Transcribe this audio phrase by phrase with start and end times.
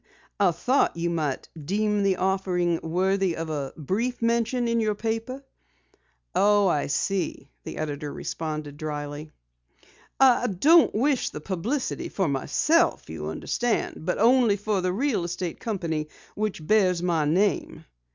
[0.39, 5.43] "I thought you might deem the offering worthy of a brief mention in your paper."
[6.33, 9.29] "Oh, I see," the editor responded dryly.
[10.19, 16.07] "I don't wish publicity for myself, you understand, but only for the real estate company
[16.33, 17.85] which bears my name."